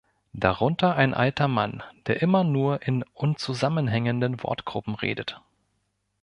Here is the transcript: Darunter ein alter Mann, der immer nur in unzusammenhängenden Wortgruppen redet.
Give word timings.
Darunter 0.33 0.95
ein 0.95 1.13
alter 1.13 1.47
Mann, 1.47 1.83
der 2.07 2.23
immer 2.23 2.43
nur 2.43 2.81
in 2.87 3.03
unzusammenhängenden 3.13 4.41
Wortgruppen 4.41 4.95
redet. 4.95 5.39